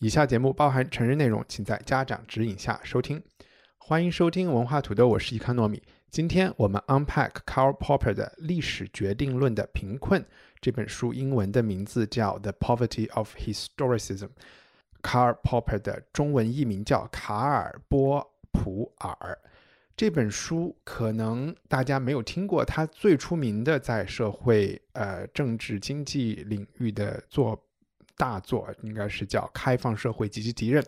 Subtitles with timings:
[0.00, 3.20] 以下节目包含成人内容，请在家长指引下收听。
[3.78, 5.82] 欢迎收听文化土豆，我是伊康糯米。
[6.08, 10.22] 今天我们 unpack Karl Popper 的《历史决定论的贫困》
[10.60, 14.28] 这本书，英文的名字叫《The Poverty of Historicism》。
[15.02, 19.36] Karl Popper 的中文译名叫卡尔波普尔。
[19.96, 27.60] 这本书可能大家没有听过，他最出名的在社会、呃政治、经济领域的作。
[28.18, 30.82] 大作应该是叫《开放社会及其敌人》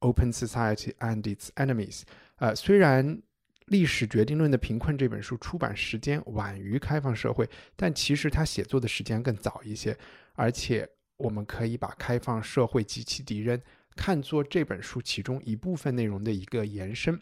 [0.00, 2.02] （Open Society and Its Enemies）。
[2.36, 3.06] 呃，虽然
[3.66, 7.46] 《历史决定论的贫困》这本书出版时间晚于《开放社会》，
[7.76, 9.96] 但其实他写作的时间更早一些。
[10.34, 10.86] 而且，
[11.16, 13.58] 我们可以把《开放社会及其敌人》
[13.96, 17.18] 看作这本书其中一部分内容的一个延伸。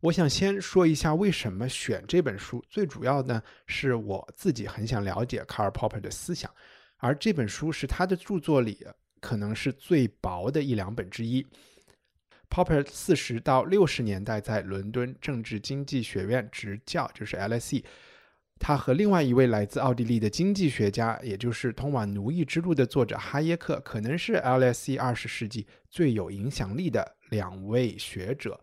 [0.00, 6.50] 我想先说一下为什么选这本书，最主要呢是我自己很想了解 Karl Popper 的思想。
[6.98, 8.86] 而这本书是他的著作里
[9.20, 11.46] 可能是最薄的一两本之一。
[12.48, 17.82] Popper 四十到六十年代在伦敦政治经济学院执教，就是 LSE。
[18.60, 28.58] 他和另外一位来自奥地利的经济学家，也就是《通往奴役之路》的作者哈耶克，可能是 LSE 二十世纪最有影响力的两位学者，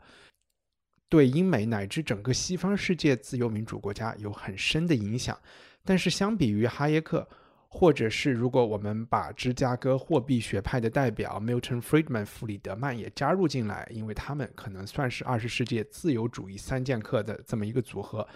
[1.09, 5.37] 对英美乃至整个西方世界自由民主国家有很深的影响。
[5.83, 7.27] 但是相比于哈耶克，
[7.73, 18.27] 或者是，如果我们把芝加哥货币学派的代表 Milton Friedman 弗里德曼也加入进来，因为他们可能算是二十世纪自由主义三剑客的这么一个组合。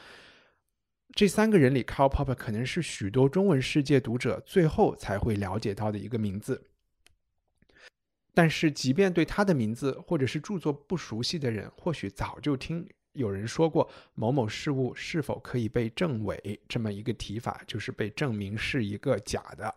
[1.14, 6.70] 这三个人里，Karl Popper 可能是许多中文世界读者最后才会了解到的一个名字。
[8.34, 12.90] 但是，即便对他的名字或者是著作不熟悉的人，或许早就听。
[13.16, 19.74] 有人说过某某事物是否可以被证伪这么一个提法，就是被证明是一个假的。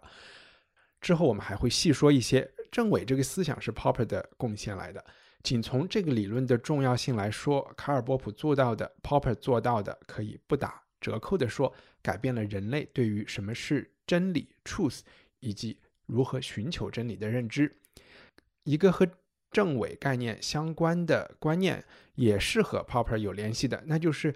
[1.00, 5.04] 之后我们还会细说一些证伪这个思想是 Popper 的贡献来的。
[5.44, 11.72] 仅从这个理论的重要性来说，卡尔波普做到的，Popper 做到的，可以不打折扣的说，
[12.02, 15.00] 改变了人类对于什么是真理 （truth）
[15.38, 17.72] 以及如何寻求真理的认知。
[18.64, 19.08] 一个和
[19.50, 21.82] 政伪概念相关的观念
[22.14, 24.34] 也是和 Popper 有联系的，那就是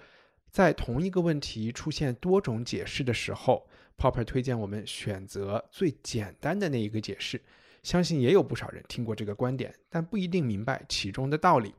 [0.50, 3.68] 在同一个问题出现多种解释的时候
[3.98, 7.40] ，Popper 推荐我们选择最简单的那一个解释。
[7.82, 11.74] 相信也有不少人听过这个观点，但不一定明白其中的道理。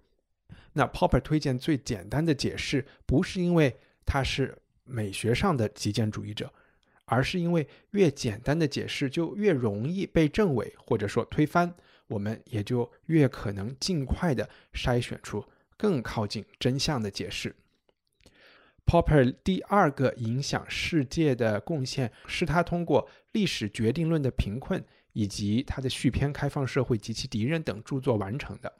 [0.74, 3.74] 那 Popper 推荐最简单的解释，不是因为
[4.06, 6.52] 他是美学上的极简主义者，
[7.06, 11.74] 而是因为越简单的解释就越容易被证伪或者说推翻。
[12.08, 15.44] 我们也就越可能尽快的筛选出
[15.78, 17.55] 更靠近真相的解释。
[18.85, 24.82] Popper 第二个影响世界的贡献是他通过《历史决定论的贫困》
[25.14, 28.73] 以及他的续篇《开放社会及其敌人》等著作完成的。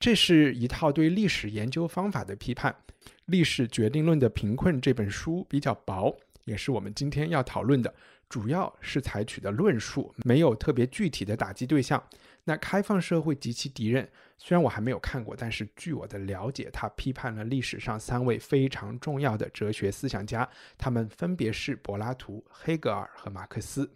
[0.00, 2.74] 这是一套对历史研究方法的批判。
[3.26, 7.94] 《历史决定论的贫困》这本书比较薄，也是我们今天要讨论的，
[8.28, 12.02] 主要是采取的论述，没有特别具体的打击对象。
[12.48, 14.08] 那开放社会及其敌人，
[14.38, 20.48] 虽然我还没有看过，但是据我的了解，他批判了历史上三位非常重要的哲学思想家，
[20.78, 23.90] 他们分别是柏拉图、黑格尔和马克思。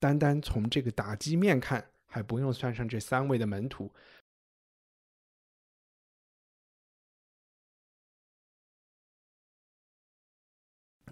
[0.00, 3.92] 单单从这个打击面看，还不用算上这三位的门徒。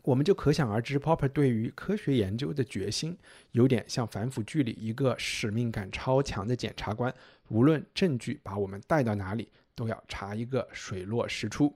[0.03, 3.17] 我们就可想而知，Popper 对于科学研究的决心，
[3.53, 7.15] 有点像反腐剧里一个使命感超强的检察官，
[7.49, 11.75] 无论证据把我们带到哪里，都要查一个水落石出。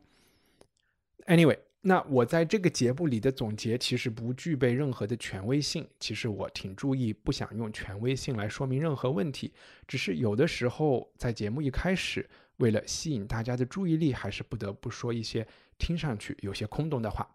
[1.26, 9.52] Anyway，那我在这个节目里的总结其实不具备任何的权威性，其实我挺注意不想用权威性来说明任何问题，
[9.86, 12.26] 只是有的时候在节目一开始，
[12.56, 17.28] 为了吸引大家的注意力，还是不得不说一些听上去有些空洞的话。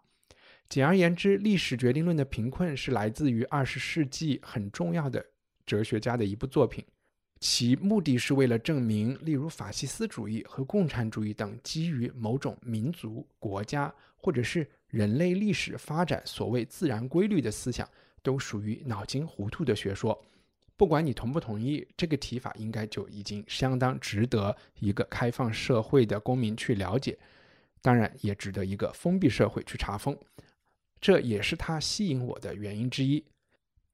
[0.70, 5.26] 简而言之，历史决定论的贫困是来自于二十世纪很重要的
[5.66, 6.84] 哲学家的一部作品，
[7.40, 17.88] 其目的是为了证明，例如法西斯主义和共产主义等基于某种民族、国家或者是人类历史发展所谓自然规律的思想，
[18.22, 20.24] 都属于脑筋糊涂的学说。
[20.76, 27.18] 不管你同不同意，这个提法应该就已经相当值得一个开放社会的公民去了解，
[27.82, 30.16] 当然也值得一个封闭社会去查封。
[31.00, 33.24] 这也是他吸引我的原因之一。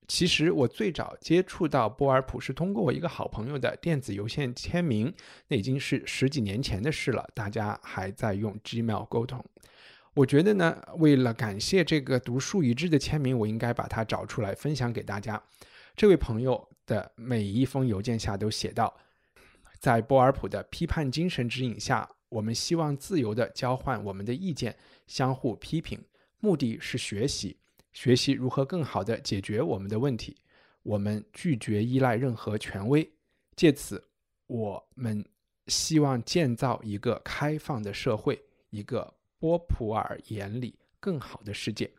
[0.08, 5.12] 其实我最早接触到波尔普是通过我一个好朋友的电子邮件签名，
[5.48, 9.44] 那已经是十几年前的事了，大家还在用 Gmail 沟通。
[10.14, 15.42] 我觉得呢，为了感谢这个独树一帜的签名，我应该把它找出来分享给大家。
[15.96, 18.96] 这位朋友的每一封邮件下都写道
[19.80, 24.76] ：“在波尔普的批判精神指引下，我们希望自由地交换我们的意见，
[25.06, 26.00] 相互批评。”
[26.40, 27.56] 目的是学习，
[27.92, 30.36] 学习如何更好地解决我们的问题。
[30.82, 33.10] 我们拒绝依赖任何权威，
[33.56, 34.02] 借此，
[34.46, 35.24] 我们
[35.66, 38.40] 希望建造一个开放的社会，
[38.70, 41.90] 一个波普尔眼里更好的世界。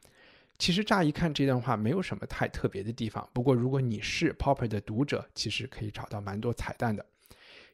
[0.57, 7.05] 其实乍一看这段话没有什么太特别的地方，不过如果你是 Popper 的读者，其实可以找到蛮多彩蛋的。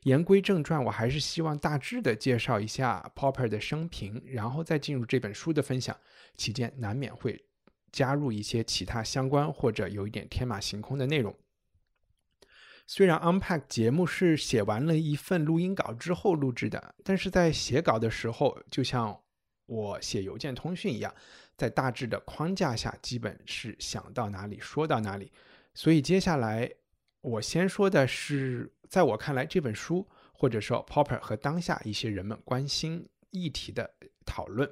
[0.04, 5.98] 言归正传，我还是希望大致的介绍一下 Popper 的生平，然后再进入这本书的分享。
[6.36, 7.46] 期间难免会
[7.92, 11.34] 加入一些其他相关或者有一点天马行空的内容。
[12.86, 19.18] 虽然 Unpack 节目是写完了一份录音稿之后录制的，但是在写稿的时候，就像
[19.68, 21.14] 我写邮件通讯一样，
[21.56, 25.32] 在大致的框架下，基本是想到哪里说到哪里。
[25.74, 26.70] 所以接下来
[27.22, 28.70] 我先说的是。
[28.94, 33.90] 在我看来，这本书或者说 Popper 和当下一些人们关心议题的
[34.24, 34.70] 讨论，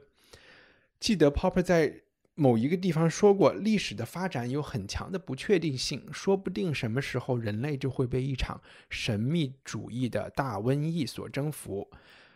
[1.00, 2.04] 记得 Popper 在
[2.36, 11.90] 某一个地方说过，历史的发展有很强的不确定性，说不定什么时候人类就会被一场神秘主义的大瘟疫所征服，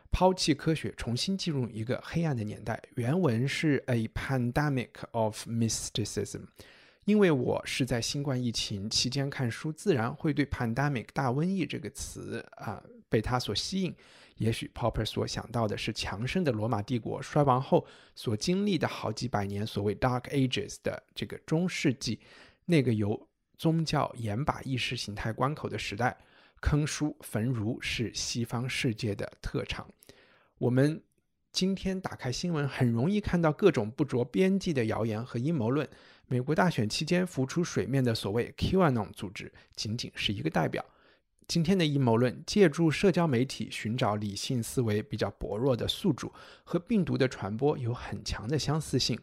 [0.10, 2.82] 抛弃科学，重新进入一个黑暗的年代。
[2.96, 6.48] 原文是 A pandemic of mysticism。
[7.06, 13.96] 因为我是在新冠疫情期间看书，自然会对 “pandemic” 大瘟疫这个词啊被它所吸引。
[14.38, 17.86] 也许 Popper 所想到的是强盛的罗马帝国衰亡后
[18.16, 22.20] 所经历的好几百年所谓 “Dark Ages” 的这个中世纪，
[22.66, 26.18] 那个由宗教严把意识形态关口的时代。
[26.60, 29.88] 坑书焚儒是西方世界的特长。
[30.58, 31.00] 我们
[31.52, 35.88] 今天打开新闻，很容易看到各种不着边际的谣言和阴谋论。
[36.28, 40.84] 美国大选期间浮出水面的所谓 QAnon 组织，仅仅是一个代表。
[41.48, 49.20] 今天的阴谋论借助社交媒体寻找理性思维比较薄弱的宿主，和病毒的传播有很强的相似性。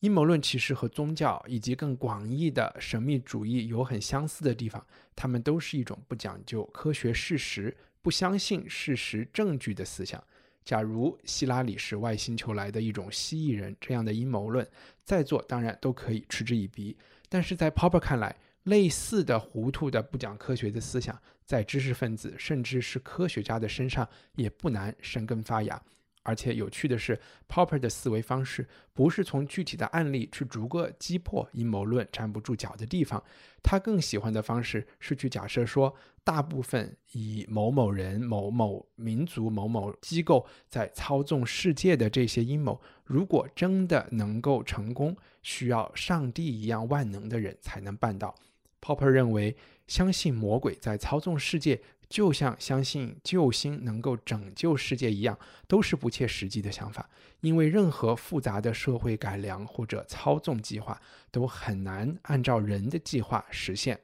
[0.00, 4.86] 阴谋论其实和宗教以及更广义的神秘主义有很相似的地方，
[5.16, 10.22] 它们都是一种不讲究科学事实、不相信事实证据的思想。
[10.64, 14.66] 假如希拉里是外星球来的一种蜥蜴人，这样的阴谋论，
[15.04, 16.96] 在座当然都可以嗤之以鼻。
[17.28, 25.82] 但是在 Popper 看来，类似的糊涂的不讲科学的思想，在知识分子甚至是科学家的身上也不难生根发芽。
[26.24, 33.22] 而且有趣的是，Popper 的思维方式不是从具体的案例去逐个击破阴谋论站不住脚的地方，
[33.62, 48.34] 他更喜欢的方式是去假设说，大部分以某某人、某某民族、某某机构在操纵世界的这些阴谋，如果真的能够成功，需要上帝一样万能的人才能办到。
[48.80, 51.80] Popper 认为，相信魔鬼在操纵世界。
[52.14, 57.10] 就像相信救星能够拯救世界一样，都是不切实际的想法。
[57.40, 61.02] 因为任何复杂的社会改良或者操纵计划
[61.32, 63.98] 都很难按照人的计划实现。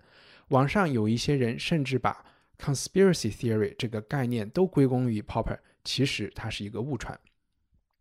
[0.48, 2.24] 网上有一些人甚至把
[2.58, 7.16] conspiracy theory 这个概念都归功于 Popper，其实它是一个误传。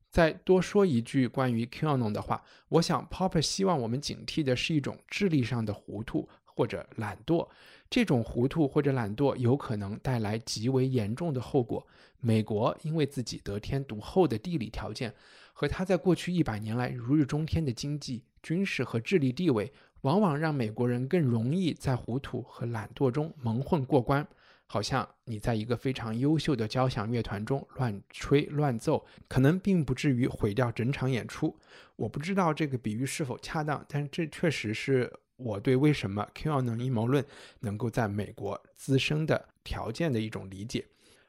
[0.09, 6.27] 再多说一句关于 QAnon 的话，我想 Popper 希望我们警惕的是一种智力上的糊涂。
[6.59, 7.47] 或者懒惰。
[7.89, 11.87] 这种糊涂或者懒惰有可能带来极为严重的后果。
[12.19, 15.13] 美国因为自己得天独厚的地理条件
[15.53, 24.27] 和它在过去一百年来如日中天的经济、军事和智力地位，往往让美国人更容易在糊涂和懒惰中蒙混过关。
[24.71, 31.57] 好像你在一个非常优秀的交响乐团中乱吹乱奏，可能并不至于毁掉整场演出。
[31.95, 37.25] 我不知道这个比喻是否恰当，但这确实是我对为什么 QAnon 阴谋论
[37.61, 40.85] 能够在美国滋生的条件的一种理解。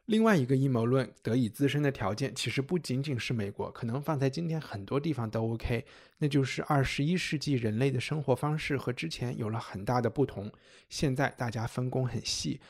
[0.06, 5.84] 另外一个阴谋论得以滋生的条件，其实不仅仅是美国，可能放在今天很多地方都 OK。
[6.18, 10.50] 那就是二十一世纪人类的生活方式和之前有了很大的不同。
[10.88, 12.60] 现在大家分工很细。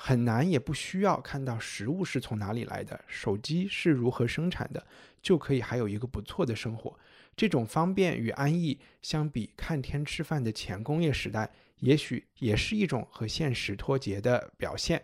[0.00, 4.86] 很难也不需要看到食物是从哪里来的，手机是如何生产的，
[5.20, 6.96] 就可以还有一个不错的生活。
[7.38, 15.00] 这种方便与安逸，相比看天吃饭的前工业时代，也许也是一种和现实脱节的表现。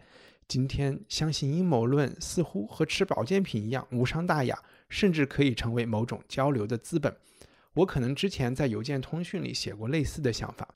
[0.49, 7.17] 今天相信阴谋论，似乎和吃保健品一样无伤大雅，甚至可以成为某种交流的资本。
[7.75, 10.69] 我可能之前在邮件通讯里写过类似的想法。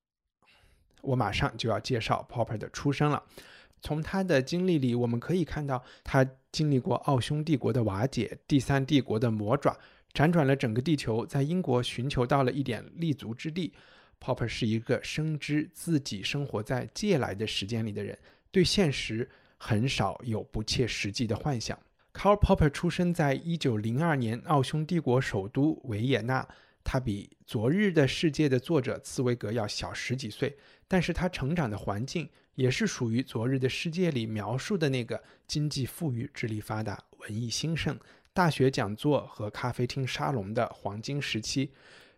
[1.03, 3.25] 我马上就要介绍 Popper 的出生了。
[3.81, 9.77] 从他的经历里，我们可以看到，他经历过奥匈帝国的瓦解、第三帝国的魔爪，
[10.15, 13.73] 辗转了整个地球，在英国寻求到了一点立足之地。
[14.21, 18.19] Popper 是一个深知自己生活在借来的时间里的人，
[18.51, 21.79] 对现实很少有不切实际的幻想。
[22.13, 26.49] Karl Popper 出生在1902年奥匈帝国首都维也纳，
[26.83, 30.57] 他比《昨日的世界》的作者茨威格要小十几岁，
[30.89, 32.29] 但是他成长的环境。
[32.57, 37.97] 也是属于昨日的世界里描述的那个经济富裕、智力发达、文艺兴盛、
[38.39, 41.73] 大学讲座和咖啡厅沙龙的黄金时期。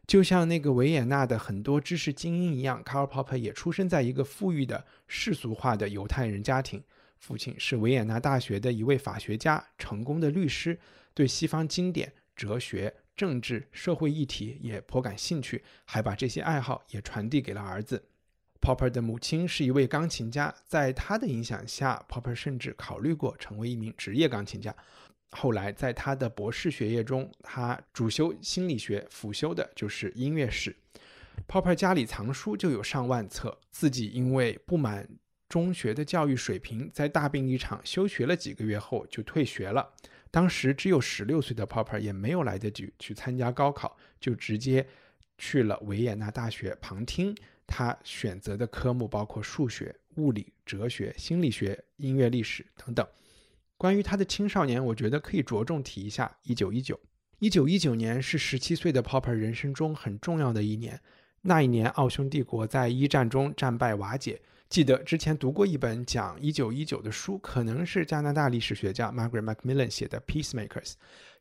[0.07, 6.85] 就像那个维也纳的很多知识精英一样，Karl Popper 也出生在一个富裕的世俗化的犹太人家庭。
[7.17, 10.79] 父亲是维也纳大学的一位法学家，成功的律师，
[11.15, 18.05] 对西方经典、哲学、政治、社会议题也颇感兴趣，还把这些爱好也传递给了儿子。
[18.61, 24.77] Popper 的母亲是一位钢琴家，在他的影响下，Popper 甚至考虑过成为一名职业钢琴家。
[25.31, 30.75] 后来，在他的博士学业中，他主修心理学，辅修的就是音乐史。
[31.49, 35.09] Popper 家里藏书就有上万册，自己因为不满
[35.49, 39.89] 中学的教育水平，在大病一场休学了几个月后就退学了。
[40.31, 44.87] 当时只有十六岁的 Popper 也没有来得及去参加高考，就直接
[45.39, 47.35] 去了维也纳大学旁听。
[47.67, 53.07] 他选择的科目包括数学、物理、哲学、心理学、音乐历史等等。
[53.81, 57.01] 关于他的青少年，我觉得可以着重提一下一九一九。
[57.39, 61.01] 一九一九年是十七岁的 Popper 人生中很重要的一年。
[61.41, 64.39] 那一年，奥匈帝国在一战中战败瓦解。
[64.69, 70.91] 记得之前读过一本讲一九一九的书，可能是加拿大历史学家 Margaret Macmillan 写的《Peacemakers》。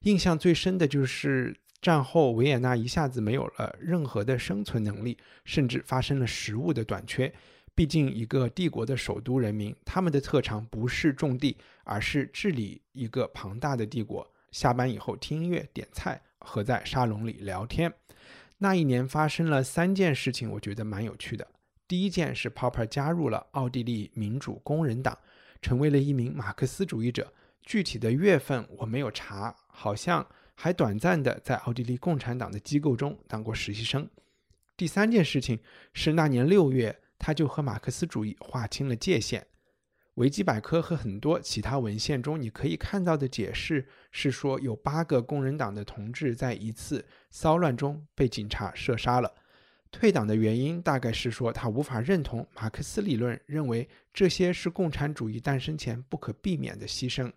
[0.04, 1.54] 印象最深的就是。
[1.82, 7.34] 战后，维也纳一下子没有了任何的生存能力，甚至发生了食物的短缺。
[7.80, 11.56] 毕竟，一个帝国的首都人民，他们的特长不是种地，
[11.86, 14.30] 而是治理一个庞大的帝国。
[14.52, 17.90] 下班以后听音乐、点菜和在沙龙里聊天。
[18.58, 21.48] 那一年发生了三件事情，我觉得蛮有趣的。
[21.88, 25.18] 第一件是 Popper 加入了奥地利民主工人党，
[25.62, 27.32] 成为了一名马克思主义者。
[27.62, 30.28] 具体的月份我没有查，好像。
[30.54, 34.06] 还短暂的在奥地利共产党的机构中当过实习生。
[34.76, 35.58] 第三件事情
[35.94, 39.46] 是那年六月，他就和马克思主义划清了界限。
[40.16, 49.34] 维基百科和很多其他文献中，你可以看到的解释是说，有八个工人党的同志在一次骚乱中被警察射杀了。
[49.92, 57.32] 退党的原因大概是说他无法认同马克思理论，认为这些是共产主义诞生前不可避免的牺牲。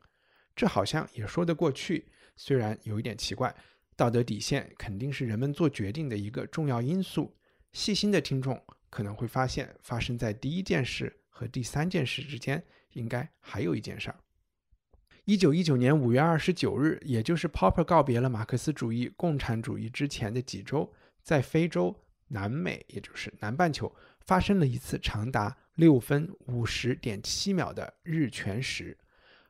[0.55, 2.09] 这好像也说得过去。
[2.37, 3.55] 虽然有一点奇怪，
[3.97, 7.35] 道德底线肯定是人们做决定的一个重要因素。
[7.73, 8.61] 细心的听众
[8.93, 14.17] 可能会发现，发生在第一件事和第三件事之间，应该还有一件事儿。
[15.25, 23.91] 一九一九年五月二十九日，也就是 Popper 告别了马克思主义、共产主义之前的几周，在非洲、南美，也就是南半球，
[24.27, 28.99] 发生了一次长达六分五十点七秒的日全食。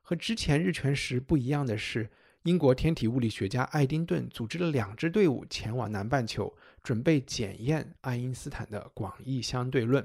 [0.03, 2.09] 和之前日全食不一样的是。
[2.45, 10.05] 英国天体物理学家爱丁顿组织了两支队伍前往南半球，准备检验爱因斯坦的广义相对论。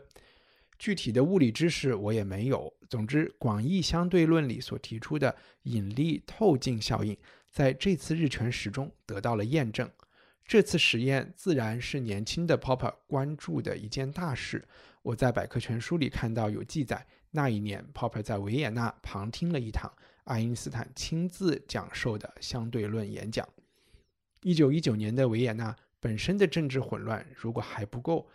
[0.78, 2.72] 具体的物理知识我也没有。
[2.88, 7.18] 总之，广义相对论里所提出的引力透镜效应，
[7.52, 9.90] 在这次日全食中得到了验证。
[10.46, 14.64] 这次实验自然是年轻的 Popper 关注的一件大事。
[15.02, 19.92] 我在百科全书里看到有记载，那一年 Popper 在维也纳旁听了一堂
[20.28, 23.48] 爱因斯坦亲自讲授的相对论演讲。
[24.42, 28.30] 一九一九年的维也纳本身的政治混乱如果还不够，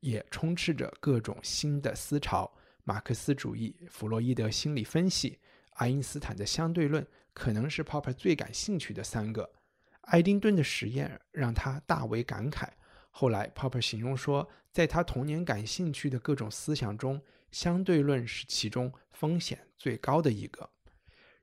[0.00, 2.52] 也充斥着各种新的思潮，
[2.82, 5.38] 马克思主义、弗洛伊德心理分析、
[5.74, 9.48] 爱因斯坦的相对论，可能是 Popper 最感兴趣的三个。
[10.02, 12.68] 爱丁顿的实验让他大为感慨。
[13.10, 17.20] 后来，Popper 形容说，在他童年感兴趣的各种思想中，
[17.52, 20.68] 相对论是其中风险最高的一个。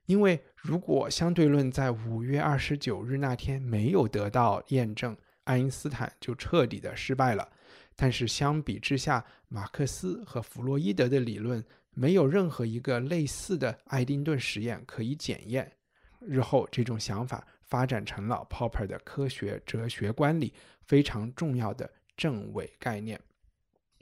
[0.06, 7.48] 因为如果相对论在五月二十九日那天没有得到验证，爱因斯坦就彻底的失败了。
[7.94, 15.72] 但是相比之下，马克思和弗洛伊德的理论没有任何一个类似的爱丁顿实验可以检验。
[16.20, 20.54] 日后，这种想法发展成了 Popper 的科学哲学观里。
[20.86, 23.20] 非常重要的正伪概念。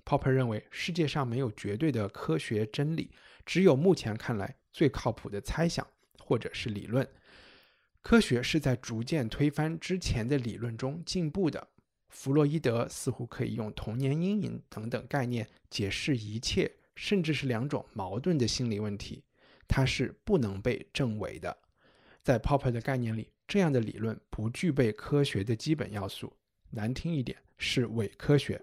[0.05, 3.11] Popper 认为世界上没有绝对的科学真理，
[3.47, 5.87] 只有目前看来最靠谱的猜想
[6.25, 7.07] 或者是理论。
[8.01, 11.69] 科学是在逐渐推翻之前的理论中进步的。
[12.09, 19.25] 弗洛伊德似乎可以用童年阴影等等概念解释一切，甚至是两种矛盾的心理问题。
[19.67, 21.57] 它是不能被证伪的。
[22.23, 26.33] 在 Popper 的概念里，这样的理论不具备科学的基本要素。
[26.71, 28.63] 难听一点是伪科学。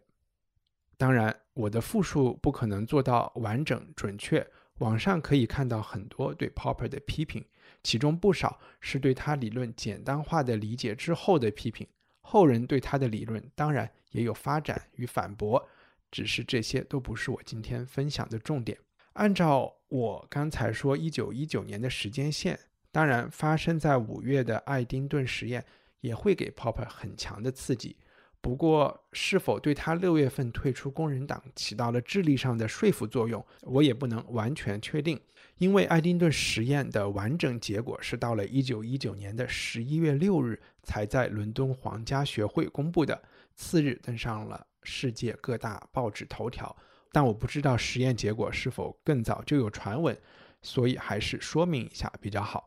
[0.97, 4.45] 当然，我的复述不可能做到完整准确。
[4.81, 7.45] 网上可以看到很多对 Popper 的批评，
[7.83, 11.87] 其中不少是对他理论简单化的理解之后的批评。
[12.21, 15.67] 后人对他的理论当然也有发展与反驳，
[16.09, 18.77] 只是这些都不是我今天分享的重点。
[19.13, 22.59] 按照我刚才说，一九一九年的时间线，
[22.91, 25.63] 当然发生在五月的爱丁顿实验。
[26.01, 27.95] 也会给 Popper 很强的刺激，
[28.41, 35.19] 不过是否对他六月份退出工人党起到了智力上的说服作用，我也不能完全确定。
[35.59, 43.21] 因为爱丁顿实验的完整结果是到了1919年的11月6日才在伦敦皇家学会公布的，
[43.53, 46.75] 次日登上了世界各大报纸头条。
[47.11, 50.17] 但我不知道实验结果是否更早就有传闻，
[50.63, 52.65] 所以还是说明一下比较好。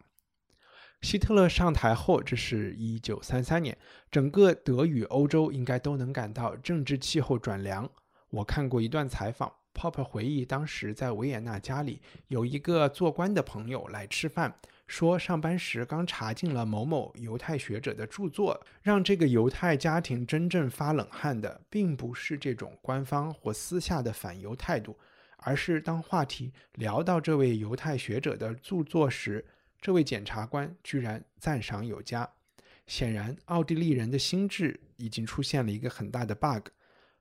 [1.05, 3.77] 希特勒上台后，这是一九三三年，
[4.11, 7.87] 整个德语欧洲应该都能感到政治气候转凉。
[8.31, 14.55] 我看过一段采访，Pop 回忆当时在维也纳家里有一个做官的朋友来吃饭，
[14.87, 24.97] 说上班时刚查进了某某犹太学者的著作，让这个犹太家庭真正发冷汗的，并不是这种官方或私下的反犹态度，
[25.37, 29.45] 而是当话题聊到这位犹太学者的著作时。
[29.85, 32.27] 这位检察官居然赞赏有加，
[32.87, 36.69] 显然奥地利人的心智已经出现了一个很大的 bug。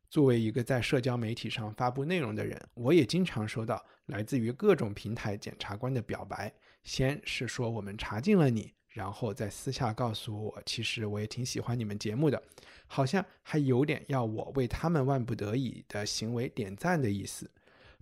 [0.10, 6.54] 作为一个在社交媒体上发布内容的人，我也经常收到来自于各种平台检察官的表白，
[6.86, 12.42] 先是说我们查禁了你，然后再私下告诉我，其实我也挺喜欢你们节目的，
[12.88, 17.52] 好像还有点要我为他们万不得已的行为点赞的意思。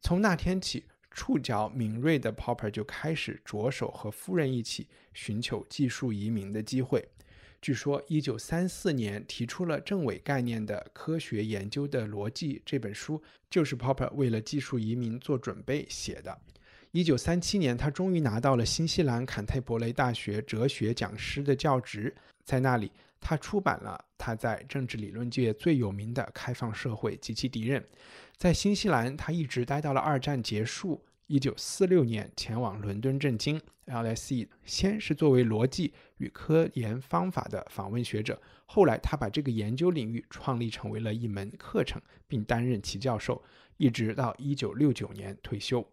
[0.01, 0.85] 从那天起。
[1.11, 7.07] 触角敏锐的 Popper 就开始着手和夫人一起寻求技术移民的机会。
[7.61, 13.21] 据说，1934年提出了政伪概念的《科学研究的逻辑》这本书，
[13.51, 16.35] 就是 Popper 为了技术移民做准备写的。
[16.93, 22.91] 1937年，他终于拿到了新西兰坎特伯雷大学哲学讲师的教职，在那里，
[23.21, 27.79] 他出版了他在政治理论界最有名的《开放社会及其敌人》。
[28.35, 31.05] 在新西兰，他一直待到了二战结束。
[31.27, 43.41] 一九四六年前往伦敦政经 （LSE），先是作为逻辑与科研方法的访问学者，后来他把这个研究领域创立成为了一门课程，并担任其教授，
[43.77, 45.87] 一直到一九六九年退休。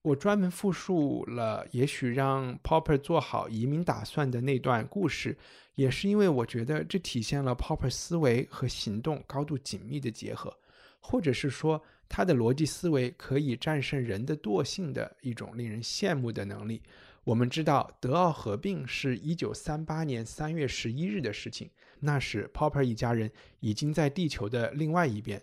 [0.00, 5.36] 我专门复述了也许让 Popper 做好移民打算的那段故事，
[5.78, 10.52] 也是因为我觉得这体现了 Popper 思维和行动高度紧密的结合。
[10.98, 16.82] 或者是说，他的逻辑思维可以战胜人的惰性的一种令人羡慕的能力。
[17.22, 25.40] 我们知道，德奥合并是一九三八年三月十一日的事情，那时 Popper 一家人已经在地球的另外一边。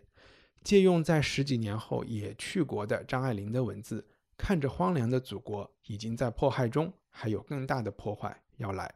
[0.61, 4.05] 借用在十几年后也去国的张爱玲的文字，
[4.37, 8.93] 看着荒凉的祖国已经在迫害中，还有更大的破坏要来。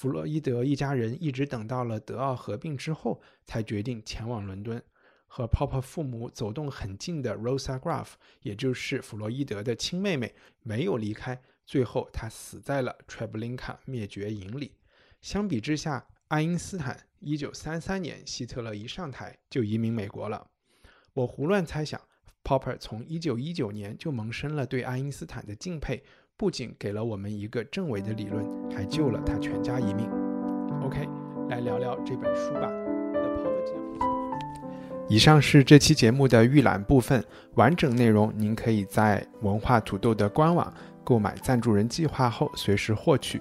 [0.00, 4.82] 弗洛伊德一家人一直等到了德奥合并之后，才决定前往伦敦。
[5.26, 11.38] 和 Pop 父母走动很近的 Rosa Graf，也就是弗洛伊德的亲妹妹，没有离开。
[11.66, 14.72] 最后，她死在了 Treblinka 灭绝营里。
[15.20, 20.50] 相比之下，爱因斯坦1933年希特勒一上台就移民美国了。
[21.12, 22.00] 我胡乱猜想
[22.42, 26.02] ，Popper 从1919年就萌生了对爱因斯坦的敬佩，
[26.40, 28.42] 不仅给了我们一个证伪的理论，
[28.74, 30.08] 还救了他全家一命。
[30.82, 31.06] OK，
[31.50, 32.66] 来聊聊这本书吧。
[35.06, 37.22] 以上是这期节目的预览部分，
[37.56, 40.72] 完整内容您可以在文化土豆的官网
[41.04, 43.38] 购买赞助人计划后随时获取。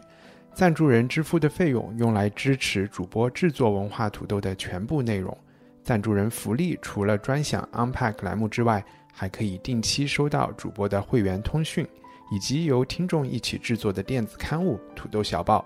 [0.53, 5.37] 赞助人支付的费用用来支持主播制作文化土豆的全部内容。
[5.85, 8.83] 赞助人福利除了专享 Unpack 栏目之外，
[9.13, 11.87] 还可以定期收到主播的会员通讯，
[12.30, 15.64] 以及由听众一起制作的电子刊物《土豆小报》。